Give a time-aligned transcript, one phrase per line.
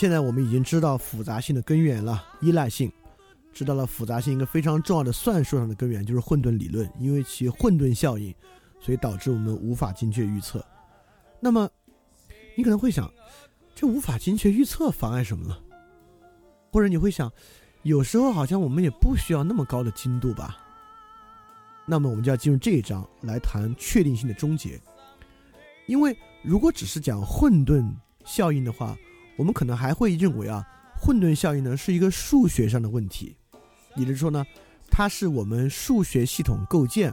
[0.00, 2.90] 现在我们已经知道复杂性的根源了，依赖性，
[3.52, 8.34] 知道了复杂性一个非常重要的算术上的根源就是混沌理论，因为其混沌效应，
[8.80, 10.64] 所以导致我们无法精确预测。
[11.38, 11.68] 那么，
[12.54, 13.12] 你可能会想，
[13.74, 15.60] 这无法精确预测妨碍什么了？
[16.72, 17.30] 或者你会想，
[17.82, 20.56] 有时候好像我们也不需要那么高的精度吧？
[21.84, 24.80] 那么我们就要进入这一章来谈确定性的终结，
[25.86, 27.86] 因为如果只是讲混沌
[28.24, 28.96] 效应的话，
[29.40, 30.62] 我们可能还会认为啊，
[31.00, 33.34] 混沌效应呢是一个数学上的问题，
[33.96, 34.44] 也就是说呢，
[34.90, 37.10] 它是我们数学系统构建，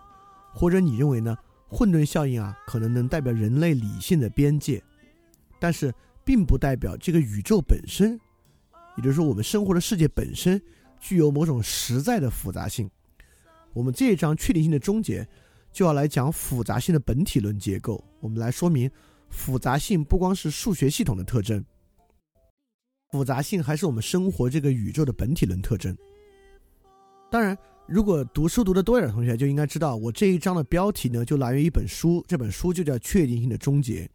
[0.53, 1.37] 或者你认为呢，
[1.69, 4.83] 混沌效应啊可能能代表人类理性的边界，
[5.57, 5.93] 但是
[6.25, 8.19] 并不代表这个宇宙本身，
[8.97, 10.61] 也就是说我们生活的世界本身
[10.99, 12.91] 具有某种实在的复杂性。
[13.71, 15.25] 我们这一章确定性的终结，
[15.71, 18.03] 就要来讲复杂性的本体论结构。
[18.19, 18.91] 我们来说明，
[19.29, 21.63] 复杂性不光是数学系统的特征，
[23.11, 25.95] 复杂性还是我们生活这个宇宙的本体论特征。
[27.31, 34.05] 当然，如果读书读得多一点的同学就应该知道，我这一章的标题呢就来源于一本书，这本书就叫《确定性的终结》。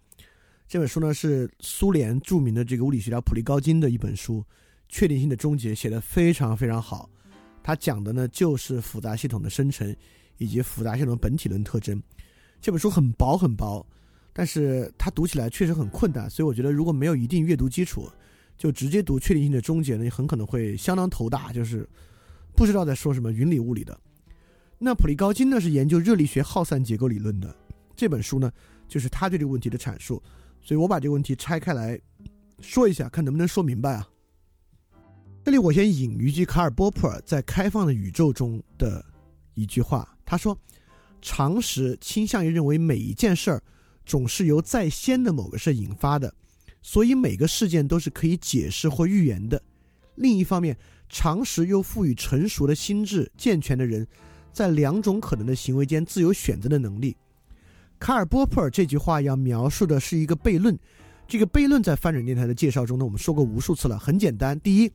[0.69, 4.41] 这本书呢是苏联著名的这个物理学家普利高金的一本书，
[4.89, 7.09] 《确定性的终结》写的非常非常好。
[7.63, 9.95] 它讲的呢，就是复杂系统的生成，
[10.39, 12.03] 以及复杂系统本体论特征。
[12.61, 13.85] 这本书很薄很薄，
[14.33, 18.09] 但是它读起来确实很困难，所以我觉得如果没有一定阅读基础，
[18.57, 21.89] 就直接读确定性的终结呢，很可能会相当头大，就是
[22.55, 23.99] 不知道在说什么云里雾里的。
[24.79, 27.55] 那普利高金呢是研究热力学耗散结构理论的，
[27.95, 28.51] 这本书呢
[28.89, 30.23] 就是他对这个问题的阐述，
[30.61, 32.01] 所以我把这个问题拆开来
[32.61, 34.09] 说一下，看能不能说明白啊。
[35.45, 39.05] 这里我先引一句卡尔波普尔在《开放的宇宙》中的
[39.55, 40.57] 一句话，他说
[41.21, 43.63] ：“常识倾向于认为每一件事儿
[44.07, 46.33] 总是由在先的某个事引发的，
[46.83, 49.63] 所以每个事件都是可以解释或预言的。
[50.17, 50.77] 另一方面，
[51.09, 54.07] 常识又赋予成熟的心智、健全的人
[54.53, 57.17] 在两种可能的行为间自由选择的能力。”
[57.99, 60.77] 卡尔波普尔这句话要描述的是一个悖论，
[61.29, 63.99] 这个悖论在翻转电台的介绍中呢，我们说过无数次了。
[63.99, 64.91] 很简单，第一。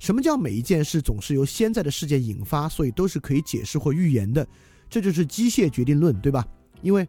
[0.00, 4.46] 什么叫每一件事总是由现在的事件引发，所以都是可以解释或预言的？
[4.88, 6.44] 这就是机械决定论，对吧？
[6.82, 7.06] 因为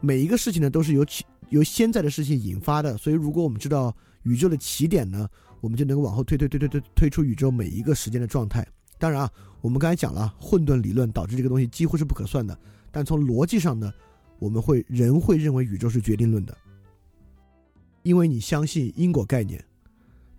[0.00, 5.28] 每一个事情呢都是由起由现在的事情引发的，所以如果我们知道宇宙的起点呢，
[5.60, 8.66] 我们就能够往后推推推推推推出宇宙每一个时间的状态。
[8.98, 9.30] 当然啊，
[9.60, 12.58] 我们刚才讲了混沌理论导致这个东西几乎是不可算的，
[12.90, 13.92] 但从逻辑上呢，
[14.38, 16.56] 我们会人会认为宇宙是决定论的，
[18.02, 19.62] 因为你相信因果概念。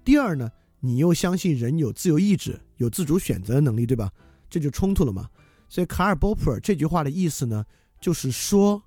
[0.04, 0.50] 第二呢？
[0.84, 4.12] 你又相信人有自由意志、有自主选择的能力，对吧？
[4.50, 5.30] 这就冲突了嘛。
[5.70, 7.64] 所以卡尔波普尔这句话的意思呢，
[8.00, 8.82] 就是说，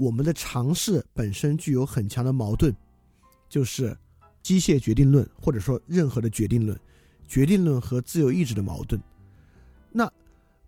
[0.00, 2.74] 我们的尝试本身具有很强的矛盾，
[3.50, 3.94] 就是
[4.42, 6.74] 机械决定论，或者说任何的决定论，
[7.28, 8.98] 决定论和自由意志的矛盾。
[9.92, 10.10] 那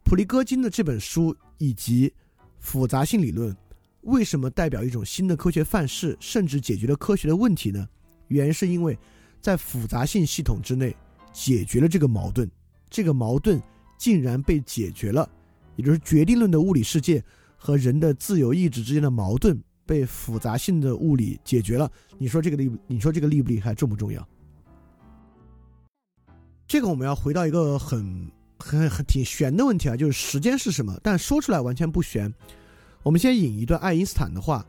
[0.04, 2.12] 普利戈金的这本书以及
[2.60, 3.56] 复杂性理论，
[4.02, 7.88] 为什么代表一种新的科学范式，甚至解决了科学的问题呢？
[8.28, 8.98] 原因是因为。
[9.40, 10.94] 在复杂性系统之内
[11.32, 12.48] 解决了这个矛盾，
[12.88, 13.60] 这个矛盾
[13.98, 15.28] 竟然被解决了，
[15.74, 17.20] 也就是决定论的物理世界
[17.64, 19.56] 和人的自由意志之间的矛盾
[19.86, 21.88] 被复杂性的物理解决了。
[22.18, 24.28] 你说这个厉，你说这个厉不厉害，重不重要？
[26.66, 28.28] 这个我们要回到一个很
[28.58, 30.98] 很很挺悬的问题啊，就是时间是什么？
[31.04, 32.34] 但说出来完全不悬。
[33.04, 34.66] 我们先引一段爱因斯坦的话，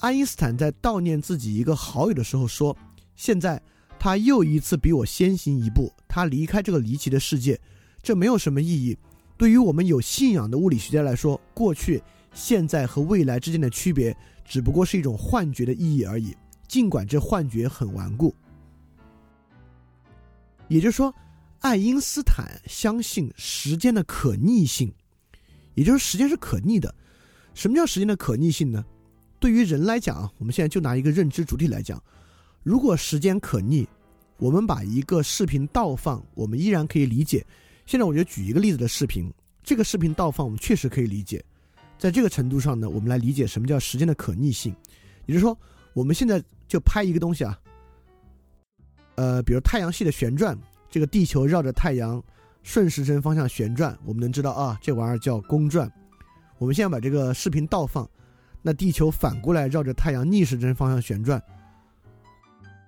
[0.00, 2.74] 爱因斯坦在悼念自己一个好友的时候说
[3.14, 3.62] ：“现在。”
[4.00, 7.60] 他又一次比我先行一步，他离开这个离奇的世界，
[8.02, 8.98] 这没有什么意义。
[9.36, 12.02] 对于我们有信仰的物理学家来说，过去、
[12.32, 16.36] 现在和未来之间的区别，只不过是一种幻觉的意义而已。
[16.66, 18.34] 尽管这幻觉很顽固。
[20.68, 21.14] 也就是说，
[21.60, 24.90] 爱因斯坦相信时间的可逆性，
[25.74, 26.94] 也就是时间是可逆的。
[27.52, 28.82] 什么叫时间的可逆性呢？
[29.38, 32.02] 对于人来讲啊，我们现在就拿一个认知主体来讲。
[32.62, 33.86] 如果时间可逆，
[34.38, 37.44] 我们把一个视频倒放，我们依然可以理解。
[37.84, 39.30] 现在我就举一个例子的视频，
[39.62, 41.44] 这个视频倒放，我们确实可以理解。
[42.02, 44.74] 在这个程度上呢，我们来理解什么叫时间的可逆性。
[45.26, 45.56] 也就是说，
[45.92, 47.56] 我们现在就拍一个东西啊，
[49.14, 50.58] 呃，比如太阳系的旋转，
[50.90, 52.20] 这个地球绕着太阳
[52.64, 55.88] 顺时针方向旋转，我们能知道啊，这玩意儿叫公转。
[56.58, 58.10] 我们现在把这个视频倒放，
[58.62, 61.40] 那地球反过来绕着太阳逆时针方向旋转。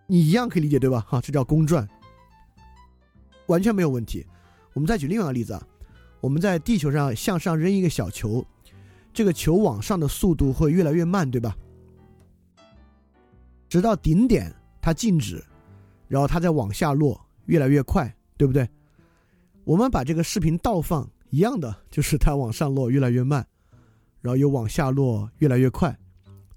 [0.08, 1.06] 你一样可以理解对吧？
[1.08, 1.88] 哈，这叫公转，
[3.46, 4.26] 完全没有问题。
[4.72, 5.64] 我们再举另外一个例子啊，
[6.20, 8.44] 我们在地球上向上扔一个小球，
[9.14, 11.56] 这个球往上的速度会越来越慢，对吧？
[13.68, 14.52] 直到顶点
[14.82, 15.42] 它静止，
[16.08, 18.68] 然后它再往下落，越来越快，对不对？
[19.62, 23.46] 我们把这个视频倒放，一样的，就是它往上落越来越慢，
[24.20, 25.96] 然后又往下落越来越快。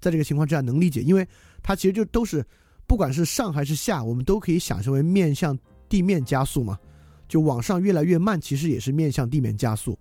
[0.00, 1.26] 在这个情况之下，能理解，因为
[1.62, 2.44] 它其实就都是，
[2.86, 5.58] 不管是上还是下，我们都可以想象为面向
[5.88, 6.78] 地面加速嘛。
[7.28, 9.98] 就往上越来越慢，其实也是面向地面加速。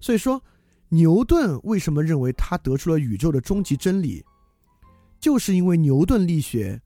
[0.00, 0.42] 所以说，
[0.90, 4.24] 牛顿为什么认为他得出了宇宙的终极真理，
[5.20, 6.80] 就是因为牛顿力学、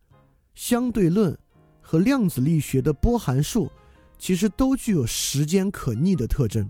[0.55, 1.37] 相对论
[1.81, 3.71] 和量子力学的波函数，
[4.19, 6.69] 其实都具有时间可逆的特征。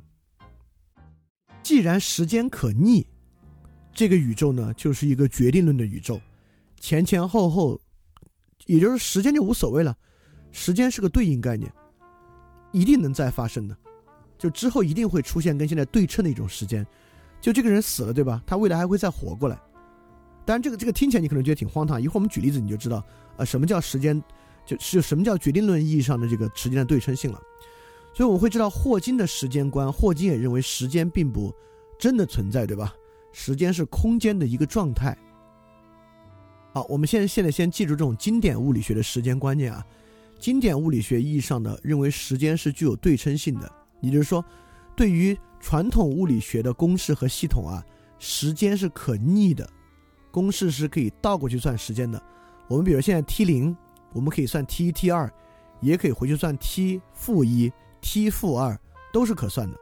[1.62, 3.06] 既然时间可逆，
[3.94, 6.20] 这个宇宙呢，就是一个决定论的宇宙，
[6.80, 7.80] 前前后后，
[8.66, 9.96] 也就是时间就无所谓了，
[10.50, 11.72] 时间是个对应概念。
[12.72, 13.76] 一定能再发生的，
[14.38, 16.86] 就之后一定会出现跟现在对称的一种时间，
[17.42, 18.42] 就这个人死了，对吧？
[18.46, 19.58] 他未来还会再活过来。
[20.46, 22.00] 当然，这个这个听起来你可能觉得挺荒唐。
[22.00, 23.04] 一会儿我们举例子你就知道，
[23.36, 24.20] 呃，什么叫时间，
[24.64, 27.40] 就是什么叫决定论意义上的这个时间的对称性了。
[28.14, 31.52] 所以我们会知道霍金的时间观，霍金也认为时间并不
[31.98, 32.94] 真的存在，对吧？
[33.32, 35.16] 时间是空间的一个状态。
[36.72, 39.84] 好，我们现在现在先记住这种经典物理学的时间观念啊。
[40.38, 44.44] 经典物理学意义上的认为时间是具有对称性的，也就是说，
[44.96, 47.82] 对于传统物理学的公式和系统啊，
[48.18, 49.66] 时间是可逆的，
[50.30, 52.20] 公式是可以倒过去算时间的。
[52.68, 53.74] 我们比如现在 t 零，
[54.12, 55.32] 我们可以算 t 一 t 二，
[55.80, 58.76] 也可以回去算 t 负一 t 负二，
[59.12, 59.78] 都是可算的。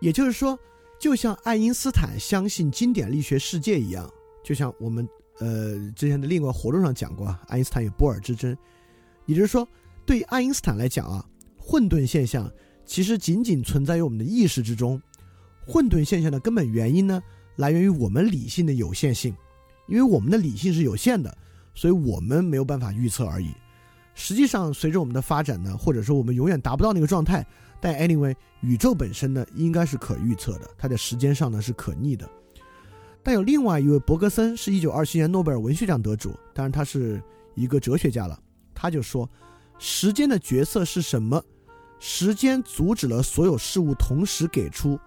[0.00, 0.58] 也就是说，
[0.98, 4.10] 就像爱因斯坦相信经典力学世界一样，
[4.42, 8.56] 就像我们呃之前的另外活动上讲过啊，爱因斯坦有波尔之争。
[9.26, 9.66] 也就是说，
[10.04, 11.24] 对爱因斯坦来讲啊，
[11.56, 12.50] 混沌现象
[12.84, 15.00] 其实仅仅存在于我们的意识之中。
[15.66, 17.22] 混沌现象的根本原因呢，
[17.56, 19.34] 来源于我们理性的有限性，
[19.86, 21.36] 因为我们的理性是有限的，
[21.74, 23.52] 所以我们没有办法预测而已。
[24.14, 27.46] 实际上，随着我们的发展呢，或者说我们永远达不到那个状态，
[27.80, 32.28] 但 anyway，宇宙本身呢，应该是可预测的，它在时间上呢是可逆的。
[33.22, 37.22] 但有另外一位伯格森，是一九二七年诺贝尔文学奖得主，当然他是
[37.54, 38.36] 一个哲学家了。
[38.74, 39.30] 他就说
[39.78, 41.40] ：“时间的角色是什么？
[42.04, 44.98] 时间阻止了所有事物同时给出，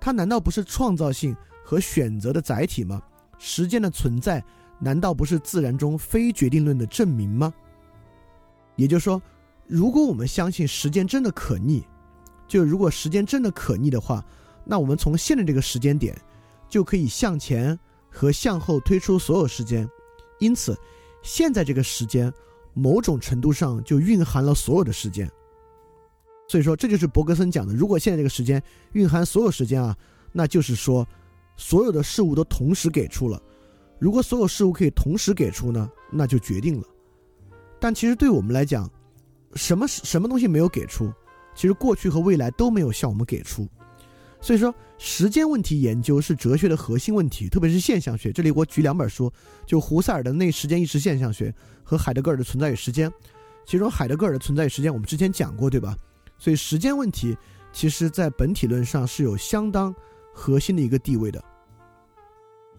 [0.00, 3.02] 它难道不是创造性和选择的载体吗？
[3.38, 4.42] 时间的存在
[4.78, 7.52] 难道不是自然中非决定论的证明吗？
[8.74, 9.20] 也就是说，
[9.66, 11.84] 如果我们相信时间真的可逆，
[12.48, 14.24] 就如果时间真的可逆的话，
[14.64, 16.18] 那我们从现在这个时间点
[16.70, 17.78] 就可以向前
[18.10, 19.86] 和向后推出所有时间，
[20.38, 20.74] 因此，
[21.22, 22.32] 现在这个时间。”
[22.72, 25.28] 某种程度上就蕴含了所有的时间，
[26.50, 27.72] 所以说这就是伯格森讲的。
[27.72, 28.60] 如果现在这个时间
[28.94, 29.96] 蕴含所有时间啊，
[30.32, 31.06] 那就是说
[31.56, 33.40] 所有的事物都同时给出了。
[34.00, 36.84] 如果所有事物可以同时给出呢，那就决定了。
[37.78, 38.90] 但其实对我们来讲，
[39.54, 41.12] 什么什么东西没有给出？
[41.54, 43.68] 其实过去和未来都没有向我们给出。
[44.40, 48.32] 所以说，时间问题研究是哲学的核心问题，特别是现象学。
[48.32, 49.32] 这里我举两本书，
[49.64, 51.48] 就胡塞尔的《内时间意识现象学》
[51.84, 53.08] 和海德格尔的《存在与时间》。
[53.64, 55.96] 其中，海德格尔的《存在与时间》我们之前讲过，对吧？
[56.40, 57.36] 所以，时间问题
[57.72, 59.94] 其实在本体论上是有相当
[60.34, 61.40] 核心的一个地位的。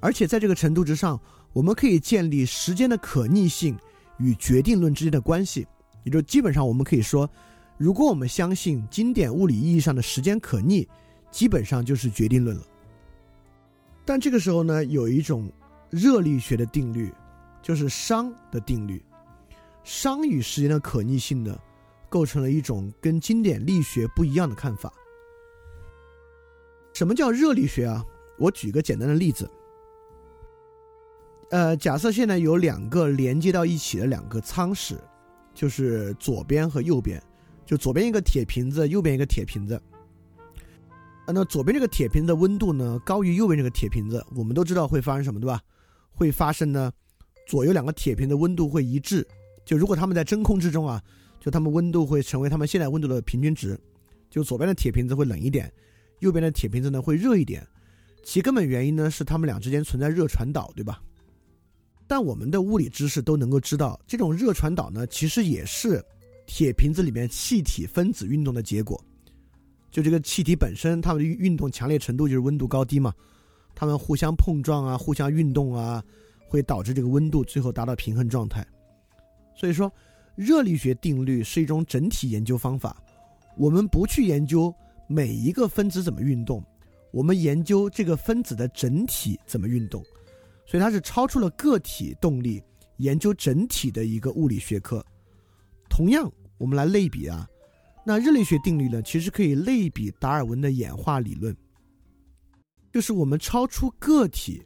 [0.01, 1.17] 而且，在这个程度之上，
[1.53, 3.77] 我们可以建立时间的可逆性
[4.17, 5.67] 与决定论之间的关系。
[6.03, 7.29] 也就基本上，我们可以说，
[7.77, 10.87] 如果我们相信经典物理意义上的时间可逆，
[11.29, 12.63] 基本上就是决定论了，
[14.03, 15.49] 但这个时候呢，有一种
[15.91, 17.13] 热力学的定律，
[17.61, 19.01] 就是熵的定律，
[19.85, 21.57] 熵与时间的可逆性呢，
[22.11, 24.91] 构成了一种跟经典力学不一样的看法。
[26.91, 28.05] 什么叫热力学啊？
[28.37, 29.49] 我举个简单的例子，
[31.51, 34.99] 呃，假设现在有两个连接到一起的两个舱室，
[35.53, 37.23] 就是左边和右边，
[37.65, 39.81] 就左边一个铁瓶子，右边一个铁瓶子。
[41.27, 45.61] 那左边这个铁瓶子的温度呢高于右边这个铁瓶子，我们都知道会发生什么，对吧？
[46.11, 46.91] 会发生呢，
[47.47, 49.25] 左右两个铁瓶的温度会一致。
[49.63, 51.01] 就如果他们在真空之中啊，
[51.41, 53.77] 就它们温度会成为他们现在温度的平均值。
[54.29, 55.69] 就左边的铁瓶子会冷一点，
[56.19, 57.67] 右边的铁瓶子呢会热一点。
[58.23, 61.01] 其根本原因呢是它们俩之间存在热传导，对吧？
[62.07, 66.01] 但我们的物理知识都能够知道，这种热传导呢其实也是
[66.45, 69.03] 铁瓶子里面气体分子运动的结果。
[69.89, 73.13] 就这个气体本身，它们的运动强烈程度就是温度高低嘛，
[73.75, 76.01] 它们互相碰撞啊，互相运动啊，
[76.47, 78.65] 会导致这个温度最后达到平衡状态。
[79.55, 79.91] 所以说，
[80.35, 83.01] 热力学定律是一种整体研究方法。
[83.57, 84.73] 我们不去研究
[85.07, 86.63] 每一个分子怎么运动，
[87.11, 90.03] 我们研究这个分子的整体怎么运动。
[90.65, 92.63] 所以它是超出了个体动力，
[92.97, 95.05] 研究整体的一个物理学科。
[95.89, 97.45] 同样，我们来类比啊，
[98.05, 101.53] 那热力学定律呢，其实可以类比达尔文的演化理论，
[102.93, 104.63] 就是我们超出个体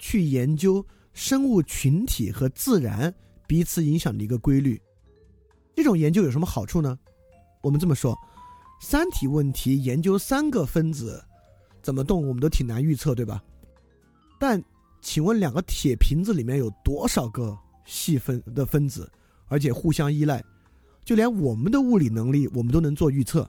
[0.00, 3.14] 去研究生物群体和自然
[3.46, 4.80] 彼此影响的一个规律。
[5.76, 6.98] 这种研究有什么好处呢？
[7.62, 8.18] 我们这么说，
[8.80, 11.22] 三体问题研究三个分子
[11.82, 13.44] 怎么动，我们都挺难预测，对吧？
[14.40, 14.60] 但
[15.02, 19.08] 请问，两个铁瓶子里面有多少个细分的分子，
[19.48, 20.42] 而且互相依赖？
[21.04, 23.48] 就连我们的物理能力，我们都能做预测。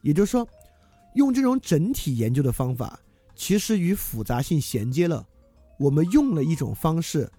[0.00, 0.48] 也就是说，
[1.14, 2.98] 用这种整体研究的方法，
[3.36, 5.24] 其实与复杂性衔接了。
[5.78, 7.30] 我们用了一种方式，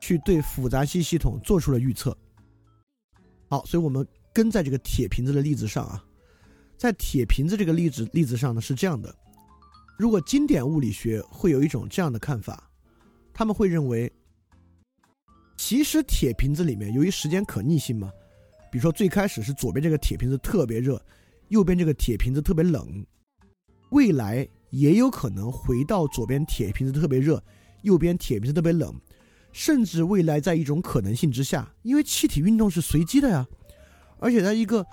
[0.00, 2.16] 去对复杂性系统做出了预测。
[3.48, 6.04] 好，所以我们跟在这个铁瓶子的例子上啊，
[6.76, 9.14] 在铁瓶子这个例子例子上呢是这样的。
[9.98, 12.70] 如果经典物理学会有一种这样的看法，
[13.32, 14.12] 他们会认为，
[15.56, 18.10] 其实铁瓶子里面由于时间可逆性嘛，
[18.70, 21.00] 比如说最开始是左边这个铁瓶子特别热，
[21.48, 23.06] 右边这个铁瓶子特别冷，
[23.90, 27.42] 未来也有可能回到左边铁瓶子特别热，
[27.82, 28.94] 右边铁瓶子特别冷，
[29.56, 33.46] 甚至未来在一种可能性之下，因为气体运动是随机的呀，
[34.18, 34.84] 而且在一个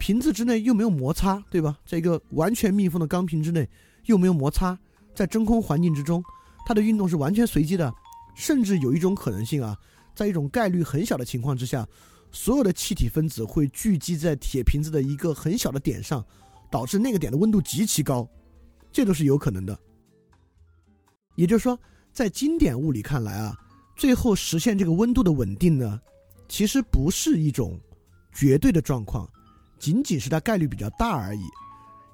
[0.00, 1.78] 瓶子之内又没有摩擦，对吧？
[1.86, 3.68] 在一个完全密封的钢瓶之内。
[4.06, 4.76] 又没有摩擦，
[5.14, 6.24] 在真空环境之中，
[6.66, 7.92] 它的运动是完全随机的，
[8.34, 9.76] 甚至有一种可能性啊，
[10.14, 11.86] 在一种概率很小的情况之下，
[12.32, 16.24] 所有的气体分子会聚集在铁瓶子的一个很小的点上，
[16.70, 18.26] 导致那个点的温度极其高，
[18.90, 19.78] 这都是有可能的。
[21.34, 21.78] 也就是说，
[22.10, 23.54] 在经典物理看来啊，
[23.98, 26.00] 最后实现这个温度的稳定呢，
[26.48, 27.78] 其实不是一种
[28.32, 29.28] 绝对的状况，
[29.76, 31.42] 仅仅是它概率比较大而已。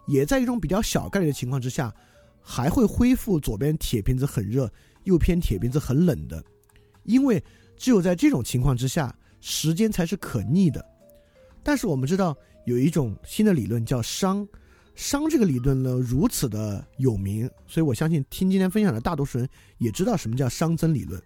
[0.07, 1.95] 也在一种比较小概率的情况之下，
[2.41, 4.71] 还会恢复左边铁瓶子很热，
[5.03, 6.43] 右边铁瓶子很冷的，
[7.03, 7.43] 因为
[7.77, 10.83] 只有在这种情况之下，时间才是可逆的。
[11.63, 14.49] 但是我们知道有一种新的理论叫熵，
[14.97, 21.23] 熵这个理论呢如此的有名，所以我相信听今天分享的大多数人也知道什么叫熵增理论。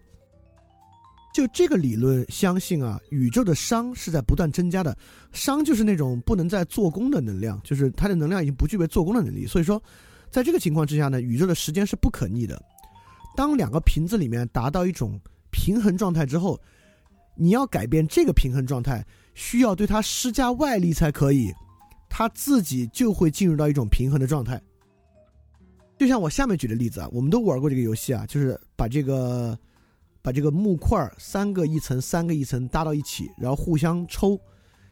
[1.39, 4.99] 就这个理论，相信啊，宇宙的熵是在不断增加的。
[5.33, 9.47] 熵就是那种不能再做功的能量，就是它的能量已经不具备做功的能力。
[9.47, 9.81] 所以说，
[10.33, 12.61] 在这个情况之下呢，宇宙的时间是不可逆的。
[13.37, 15.17] 当两个瓶子里面达到一种
[15.53, 16.61] 平衡状态之后，
[17.37, 21.53] 你要改变这个平衡状态，需要对它施加外力才可以，
[22.09, 24.61] 它自己就会进入到一种平衡的状态。
[26.01, 29.57] 就像我下面举的例子啊，我们都玩过这个游戏啊，就是把这个。
[30.29, 34.39] 把这个木块三个一层三个一层搭到一起，然后互相抽，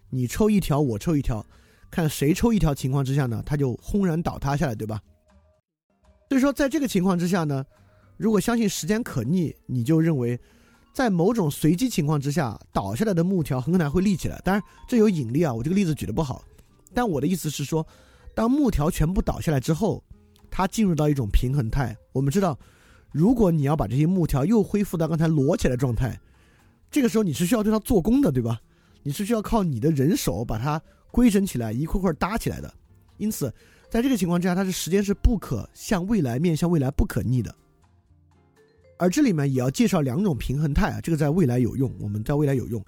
[0.09, 1.45] 你抽一条我抽一条，
[1.90, 4.99] 看谁抽一条情况之下呢，它就轰然倒塌下来，对吧？
[6.31, 7.62] 所以说在这个情况之下呢，
[8.16, 10.40] 如果相信时间可逆，你就认为
[10.95, 14.40] 在某种随机情况之下倒下来的木条很可能会立起来。
[14.43, 16.43] 当然这有引力啊，我这个例子举的不好，
[16.95, 17.87] 但我的意思是说，
[18.35, 20.02] 当木条全部倒下来之后，
[20.50, 21.95] 它进入到一种平衡态。
[22.14, 22.59] 我们知道。
[23.12, 26.18] 如果你要把这些木条又恢复到刚才摞起来的状态，
[26.90, 28.60] 这个时候你是需要对它做功的，对吧？
[29.02, 32.72] 你是需要靠你的人手把它规整起来，一块块搭起来的。
[33.18, 33.52] 因此，
[33.88, 37.54] 在这个情况之下，它是时间是不可向未来面向未来不可逆的。
[38.98, 42.84] 而这里面也要介绍两种平衡态啊，这个在未来有用，我们在未来有用。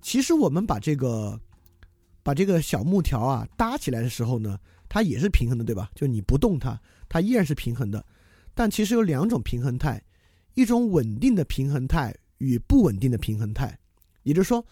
[0.00, 1.38] 其实我们把这个
[2.22, 5.90] 把这个小木条啊搭起来的时候呢，它也是平衡的，对吧？
[5.94, 8.04] 就你不动它，它依然是平衡的。
[8.54, 10.02] 但其实有两种平衡态，
[10.54, 13.78] 一种稳定的平衡态与不稳定的平衡态。
[14.22, 14.64] 也就是说，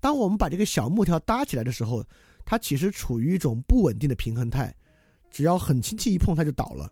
[0.00, 2.04] 当我们把这个小木条搭起来的时候，
[2.44, 4.74] 它其实处于一种不稳定的平衡态，
[5.30, 6.90] 只要很轻轻一碰它就倒了。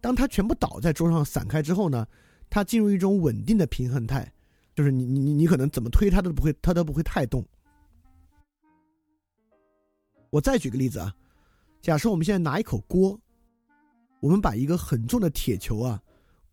[0.00, 2.06] 当它全部倒在桌上散开之后呢，
[2.50, 4.30] 它进入一种稳定的平衡态，
[4.74, 7.44] 就是你你你可能怎么推它都不会它都不会太动。
[10.28, 11.14] 我再举个例子啊，
[11.80, 13.18] 假设我们现在拿一口锅。
[14.22, 16.00] 我们把一个很重的铁球啊，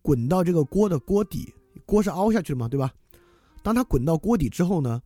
[0.02, 1.54] 滚到这个锅的锅底，
[1.86, 2.92] 锅是凹下去的嘛，对吧？
[3.62, 5.00] 当它滚到锅底之后呢，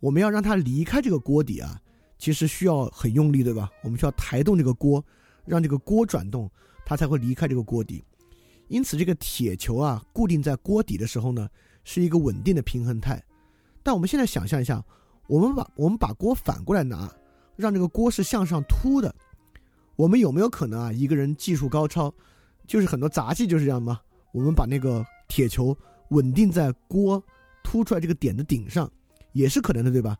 [0.00, 1.78] 我们要让它离开这个锅底啊，
[2.16, 3.70] 其实需要很用力，对吧？
[3.82, 5.04] 我们需要抬动这个锅，
[5.44, 6.50] 让这个锅转动，
[6.86, 8.02] 它才会离开这个锅底。
[8.68, 11.46] 因此，这个铁球啊，固定在锅底的时候呢，
[11.84, 13.22] 是一个稳定的平衡态。
[13.82, 14.82] 但我们现在想象一下，
[15.28, 17.14] 我们把我们把锅反过来拿，
[17.56, 19.14] 让这个锅是向上凸的。
[19.96, 20.92] 我们有没有可能啊？
[20.92, 22.12] 一个人技术高超，
[22.66, 24.00] 就是很多杂技就是这样吗？
[24.32, 25.76] 我们把那个铁球
[26.10, 27.22] 稳定在锅
[27.64, 28.90] 凸出来这个点的顶上，
[29.32, 30.16] 也是可能的，对吧？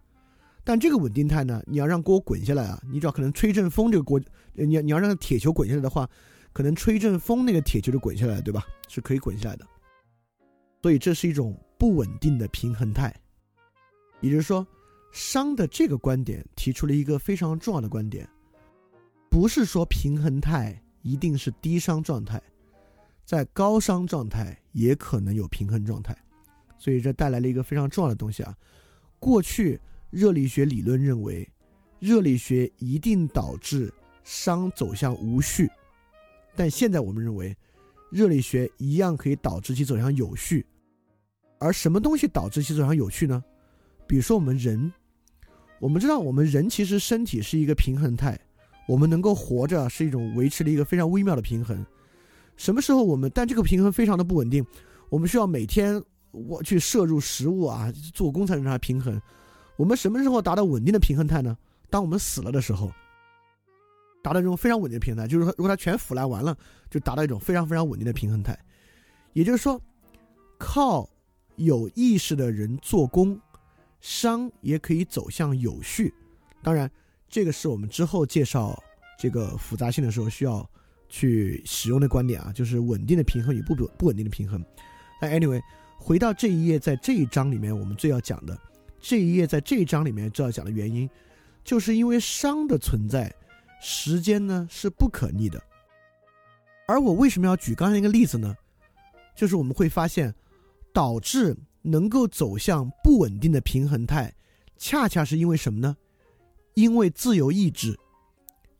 [0.64, 4.20] 但这个稳定态呢，你要让锅滚下来啊，你只要可能吹阵风，这个锅，
[4.54, 6.08] 你要你要让铁球滚下来的话，
[6.52, 8.64] 可能吹一阵风，那个铁球就滚下来，对吧？
[8.88, 9.66] 是可以滚下来的。
[10.82, 13.14] 所以这是一种不稳定的平衡态，
[14.20, 14.66] 也就是说，
[15.12, 18.28] 商的这个观点提出了一个非常重要的观点，
[19.36, 22.42] 不是说平衡态一定是低熵状态，
[23.26, 26.16] 在高熵状态也可能有平衡状态，
[26.78, 28.56] 所以这带来了一个非常重要的东西啊。
[29.18, 29.78] 过去
[30.08, 31.46] 热力学理论认为，
[31.98, 33.92] 热力学一定导致
[34.24, 35.70] 熵走向无序，
[36.54, 37.54] 但现在我们认为，
[38.10, 40.64] 热力学一样可以导致其走向有序。
[41.58, 43.44] 而什么东西导致其走向有序呢？
[44.06, 44.90] 比如说我们人，
[45.78, 48.40] 我们知道我们人其实身体是一个平衡态，
[48.86, 51.84] 我们能够活着是一种维持了一个非常微妙的平衡。
[52.56, 54.64] 什么时候我们但这个平衡非常的不稳定，
[55.08, 59.20] 我们需要每天我去摄入食物啊，做工才能让它平衡。
[59.76, 61.56] 我们什么时候达到稳定的平衡态呢？
[61.90, 62.90] 当我们死了的时候，
[64.22, 66.56] 达到这种非常稳定的平衡态，就是说如果它全腐烂完了，
[66.90, 68.58] 就达到一种非常非常稳定的平衡态。
[69.32, 69.80] 也就是说，
[70.58, 71.08] 靠。
[71.58, 73.40] 有意识的人做工，
[74.02, 76.12] 商也可以走向有序。
[76.62, 76.90] 当然，
[77.28, 78.82] 这个是我们之后介绍
[79.18, 80.68] 这个复杂性的时候需要
[81.08, 84.64] 去使用的观点啊，就是稳定的平衡与不不不稳定的平衡。
[85.20, 85.60] 那 anyway，
[85.98, 88.58] 回到这一页，在这一章里面，我们最要讲的
[89.00, 91.08] 这一页，在这一章里面最要讲的原因，
[91.64, 93.34] 就是因为商的存在，
[93.80, 95.62] 时间呢是不可逆的。
[96.86, 98.56] 而我为什么要举刚才那个例子呢？
[99.34, 100.34] 就是我们会发现。
[100.92, 104.32] 导致能够走向不稳定的平衡态，
[104.78, 105.94] 恰恰是因为什么呢？
[106.76, 107.98] 因为自由意志，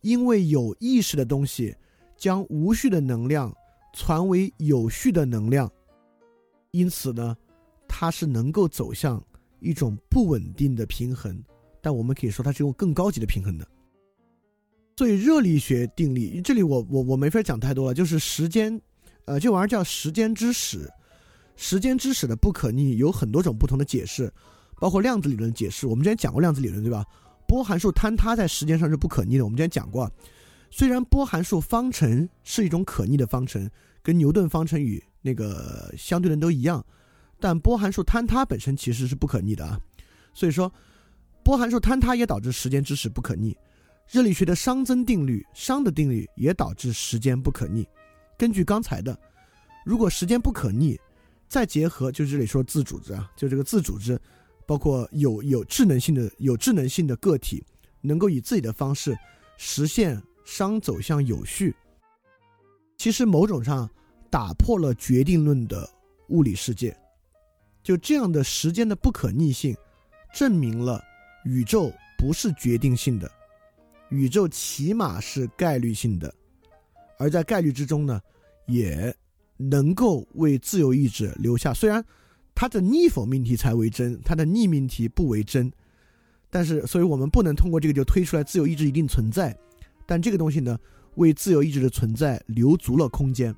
[0.01, 1.75] 因为有意识的东西
[2.15, 3.51] 将无序的能量
[3.91, 5.67] 传为有序的能量，
[6.69, 7.35] 因此呢，
[7.87, 9.19] 它是能够走向
[9.59, 11.43] 一种不稳定的平衡，
[11.81, 13.67] 但我们可以说它是用更高级的平衡的。
[14.95, 18.79] 所以热力学定律，这里我我我没法讲太多了，就是时间，
[19.25, 20.87] 呃，这玩意儿叫时间之始。
[21.55, 24.31] 时间之始的不可逆有很多种不同的解释，
[24.79, 25.87] 包括量子理论解释。
[25.87, 27.03] 我们之前讲过量子理论，对吧？
[27.47, 29.45] 波函数坍塌在时间上是不可逆的。
[29.45, 30.11] 我们之前讲过，
[30.69, 33.69] 虽然波函数方程是一种可逆的方程，
[34.03, 36.85] 跟牛顿方程与那个相对论都一样，
[37.39, 39.79] 但波函数坍塌本身其实是不可逆的啊。
[40.33, 40.71] 所以说，
[41.43, 43.57] 波函数坍塌也导致时间之始不可逆。
[44.09, 47.87] 热力学的熵增定律，熵的定律也导致时间不可逆。
[48.37, 49.17] 根据刚才的，
[49.85, 50.99] 如果时间不可逆，
[51.49, 54.17] 再结合，就这里说自组织啊，就这个自组织，
[54.67, 57.63] 包括有有智能性的有智能性的个体，
[58.01, 59.17] 能够以自己的方式
[59.57, 61.75] 实现商走向有序。
[62.97, 63.89] 其实某种上
[64.29, 65.89] 打破了决定论的
[66.27, 66.95] 物理世界，
[67.81, 69.75] 就这样的时间的不可逆性，
[70.33, 71.03] 证明了
[71.45, 73.31] 宇宙不是决定性的，
[74.09, 76.31] 宇宙起码是概率性的，
[77.17, 78.21] 而在概率之中呢，
[78.67, 79.15] 也。
[79.59, 82.05] 能够为自由意志留下，虽然
[82.59, 85.71] 它的逆否命题才为真，它的逆命题不为真，
[86.49, 89.55] 但是，所以我们不能通过这个就推出来自由意志一定存在。
[90.07, 90.75] 但这个东西呢，
[91.17, 93.55] 为自由意志的存在留足了空间。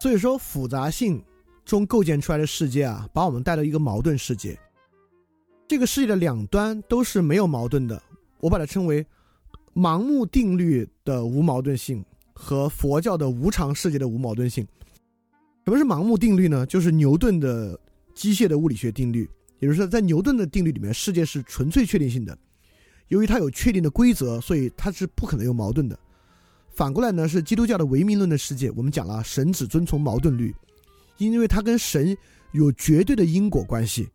[0.00, 1.22] 所以说，复杂性
[1.64, 4.58] 中构建出来的世界啊，把我们带到一个矛盾世界。
[5.68, 8.02] 这个世界的两端都是没有矛盾的，
[8.40, 9.06] 我把它称为
[9.72, 14.66] 盲目定律的无矛盾性和佛教的无常世界的无矛盾性。
[15.64, 16.66] 什么是盲目定律呢？
[16.66, 17.78] 就是牛顿的
[18.14, 22.36] 机械的物理学定律，也就是说，在牛顿的定律里面，世界是纯粹确定性的。
[23.08, 25.98] 由于它有确定的规则，所以它是不可能有矛盾的。
[26.70, 28.70] 反过来呢，是基督教的唯命论的世界。
[28.70, 30.54] 我们讲了，神只遵从矛盾律，
[31.18, 32.16] 因为它跟神
[32.52, 34.08] 有绝对的因果关系，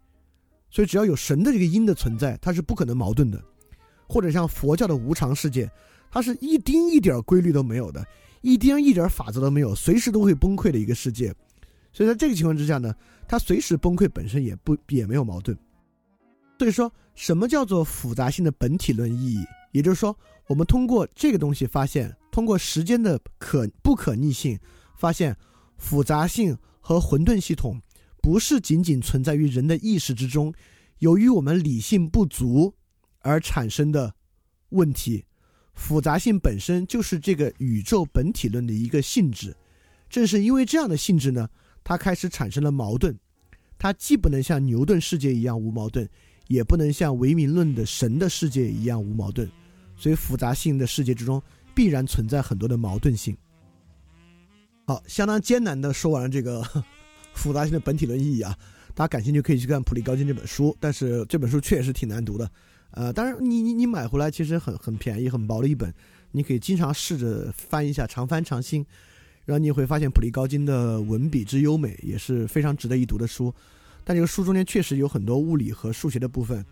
[0.70, 3.42] 所以只要有神的这个因的存在，它是不可能矛盾的。
[4.08, 5.70] 或者像佛教的无常世界，
[6.10, 8.04] 它是一丁一点规律都没有的。
[8.42, 11.34] 一丁一点法则都没有，随时都会崩溃的一个世界，
[11.94, 12.96] 所以在这个情况之下呢，
[13.30, 15.56] 它随时崩溃本身也不也没有矛盾。
[16.58, 19.46] 所以说，什么叫做复杂性的本体论意义？
[19.72, 24.60] 也就是说，我们通过这个东西发现，通过时间的可不可逆性，
[24.98, 25.38] 发现
[25.78, 27.80] 复杂性和混沌系统
[28.20, 30.52] 不是仅仅存在于人的意识之中，
[30.98, 32.74] 由于我们理性不足
[33.20, 34.16] 而产生的
[34.70, 35.24] 问题。
[35.76, 39.56] 复杂性本身就是这个宇宙本体论的一个性质，
[40.10, 41.48] 正是因为这样的性质呢，
[41.90, 43.18] 它开始产生了矛盾。
[43.80, 46.08] 它既不能像牛顿世界一样无矛盾，
[46.46, 49.50] 也不能像唯名论的神的世界一样无矛盾。
[49.96, 51.42] 所以复杂性的世界之中
[51.74, 53.36] 必然存在很多的矛盾性。
[54.86, 56.64] 好，相当艰难的说完了这个
[57.34, 58.56] 复杂性的本体论意义啊，
[58.94, 62.48] 大家感兴趣可以去看普利高津这本书，但是这本书确实挺难读的。
[62.92, 65.92] 呃，当然，你你你买回来其实很很便宜，很薄的一本，
[66.34, 68.86] 你可以经常试着翻一下，常翻常新，
[69.50, 73.52] 然后你会发现普利高金的文笔之优美，也是非常值得一读的书。
[74.04, 76.64] 但这个书中间确实有很多物理和数学的部分，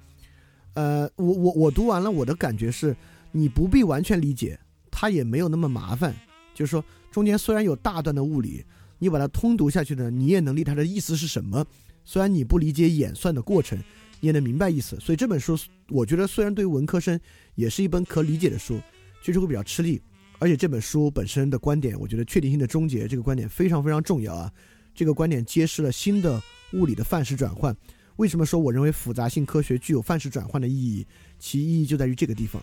[0.76, 2.96] 呃，我我我读完了，我的感觉是，
[3.32, 4.60] 你不必完全理解，
[4.92, 6.16] 它也没有那么麻烦。
[6.54, 8.63] 就是说，中间虽然有大段的物理，
[9.00, 11.66] 你把它通读下去呢，你也能理它的意思是什么。
[12.06, 13.76] 虽然你不理解演算的过程，
[14.20, 15.00] 你也能明白意思。
[15.00, 15.58] 所以这本书，
[15.90, 17.20] 我觉得虽然对于文科生
[17.56, 18.80] 也是一本可理解的书，
[19.24, 20.00] 就是会比较吃力。
[20.39, 24.52] 而且这本书本身的观点，我觉得确定性的终结这个观点非常非常重要啊。
[24.93, 26.41] 这个观点揭示了新的
[26.73, 27.76] 物理的范式转换。
[28.17, 31.06] 为什么说我认为复杂性科学具有范式转换的意义？
[31.38, 32.60] 其意义就在于这个地方。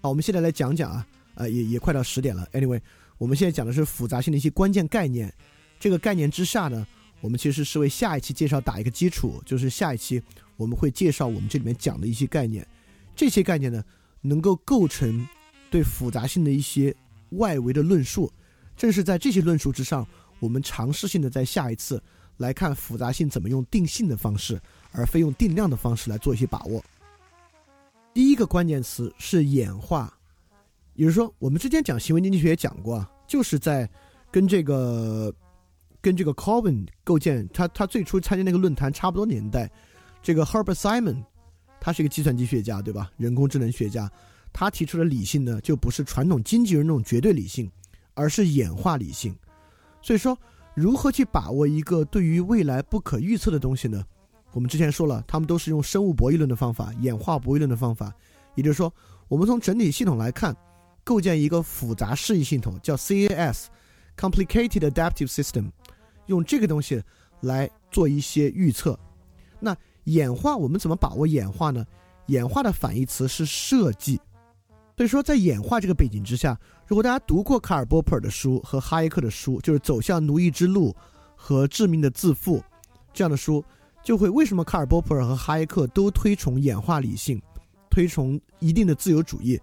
[0.00, 2.46] 好，我们现在来讲讲啊，呃，也也快到十点了。
[2.52, 2.80] Anyway，
[3.16, 5.32] 我们现在讲的是复杂性的一些关键概念。
[5.80, 6.86] 这个概念之下呢，
[7.20, 10.22] 我们其实是为下一期介绍打一个基础，就是下一期
[10.56, 12.66] 我们会介绍我们这里面讲的一些概念。
[13.16, 13.84] 这些概念呢，
[14.20, 15.26] 能够构成
[15.70, 16.94] 对复杂性的一些
[17.30, 18.30] 外围的论述。
[18.76, 20.06] 正是在这些论述之上，
[20.38, 22.02] 我们尝试性的在下一次。
[22.38, 24.60] 来看复杂性怎么用定性的方式，
[24.92, 26.80] 而非用定量的方式来做一些把握。
[28.14, 30.16] 第一个关键词是演化，
[30.94, 33.90] 也就是说，我们之前讲行为经济学也讲过啊，就是在
[34.30, 35.34] 跟这个
[36.00, 39.68] 跟这个 c o b i n 构建他他最初参加那个论坛差不多年代，
[40.22, 41.24] 这个 Herbert Simon，
[41.80, 43.10] 他是一个计算机学家，对吧？
[43.16, 44.08] 人工智能学家，
[44.58, 47.70] 他提出的理性呢，就不是传统经济人那种绝对理性，
[48.14, 49.32] 而是演化理性。
[50.02, 50.36] 所以说。
[50.74, 54.00] 如何去把握一个对于未来不可预测的东西呢？
[54.52, 58.14] 我们之前说了，他们都是用生物博弈论的方法、演化博弈论的方法。
[58.54, 58.92] 也就是说，
[59.26, 60.56] 我们从整体系统来看，
[61.02, 65.72] 构建一个复杂适应系统，叫 CAS（Complicated Adaptive System），
[66.26, 67.02] 用这个东西
[67.40, 68.96] 来做一些预测。
[69.58, 71.84] 那演化，我们怎么把握演化呢？
[72.26, 74.20] 演化的反义词是设计。
[74.98, 80.90] 所以说，在演化这个背景之下，如果大家读过卡尔·波普尔的书和哈耶克的书，就是《走向奴役之路》
[81.36, 82.58] 和《致命的自负》
[83.14, 83.64] 这样的书，
[84.02, 87.40] 就会为什么卡尔·波普尔和哈耶克都推崇演化理性，
[87.88, 89.56] 推崇一定的自由主义，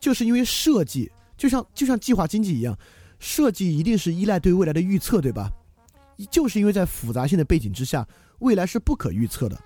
[0.00, 2.74] 就是因为设计就像就像计划经济一样，
[3.18, 5.52] 设计一定是依赖对未来的预测，对吧？
[6.30, 9.62] 就是因为在复杂性的背景之下，未来是不可预测的，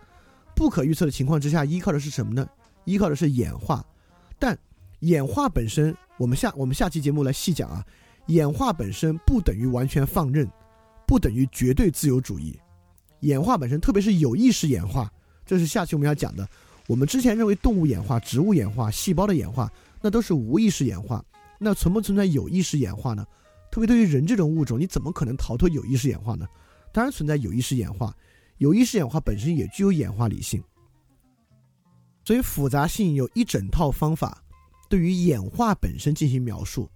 [0.56, 2.44] 不可预测的情况之下，依靠的是什么呢？
[2.86, 3.86] 依靠的是演化，
[4.36, 4.58] 但。
[5.02, 7.84] 演化本身，我们下我们下期节目来细讲啊。
[8.26, 10.48] 演化本身不等于完全放任，
[11.08, 12.56] 不等于绝对自由主义。
[13.20, 15.10] 演化本身，特别是有意识演化，
[15.44, 16.48] 这是下期我们要讲的。
[16.86, 19.68] 我们之前认为动物演化、植物演化、细胞的演化，
[20.00, 21.24] 那都是无意识演化。
[21.58, 23.26] 那存不存在有意识演化呢？
[23.72, 26.46] 特别对于人这种物种，你怎么可能逃脱有意识演化呢？
[26.92, 28.16] 当然存在有意识演化，
[28.58, 30.62] 有意识演化本身也具有演化理性。
[32.24, 34.41] 所以复杂性有一整套方法。
[34.92, 36.86] 对于演化本身进行描述，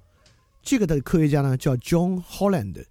[0.61, 2.85] 这个的科学家呢叫 John Holland，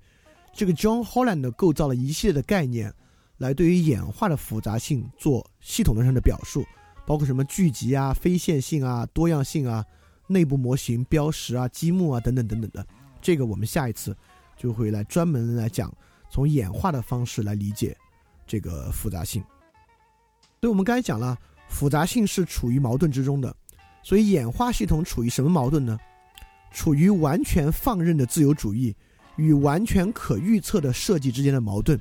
[0.51, 2.91] 这个 John Holland 构造了一系列的概念，
[3.37, 6.65] 来对于演化的复杂性做系统论上的表述，
[7.05, 9.85] 包括什么聚集啊、非线性啊、多样性啊、
[10.25, 12.83] 内部模型、标识啊、积木啊等等等等的。
[13.21, 14.17] 这个我们下一次
[14.57, 15.95] 就会来专门来讲，
[16.31, 17.95] 从演化的方式来理解
[18.47, 19.43] 这个复杂性。
[20.59, 21.37] 所以我们刚才讲了，
[21.69, 23.55] 复杂性是处于矛盾之中的。
[24.05, 25.97] 所以演化系统处于什么矛盾呢？
[26.71, 28.95] 处于完全放任的自由主义
[29.35, 31.99] 与完全可预测的设计之间的矛盾。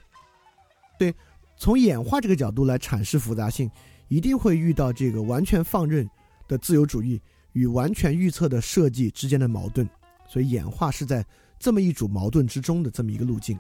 [0.99, 1.15] 对，
[1.57, 3.71] 从演化这个角度来阐释复杂性，
[4.09, 6.07] 一定会遇到这个完全放任
[6.47, 7.19] 的自由主义
[7.55, 9.89] 与完全预测的设计之间的矛盾。
[10.29, 11.25] 所以演化是在
[11.59, 13.59] 这么一组矛盾之中的这么一个路径。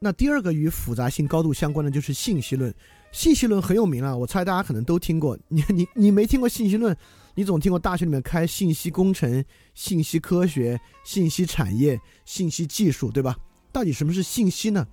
[0.00, 2.74] 那第二个与复杂性高度相关的就是信息论。
[3.10, 5.36] 信息论很有名啊，我猜大家可能都听过。
[5.48, 6.96] 你你你没听过信息论，
[7.34, 9.44] 你总听过大学里面开信息工程、
[9.74, 13.36] 信息科学、信息产业、信息技术，对吧？
[13.72, 14.86] 到底什么是信息呢？